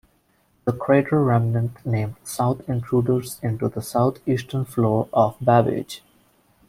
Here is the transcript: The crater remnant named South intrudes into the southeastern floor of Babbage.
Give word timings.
The 0.65 0.73
crater 0.73 1.23
remnant 1.23 1.85
named 1.85 2.15
South 2.23 2.67
intrudes 2.67 3.39
into 3.43 3.69
the 3.69 3.83
southeastern 3.83 4.65
floor 4.65 5.07
of 5.13 5.37
Babbage. 5.39 6.01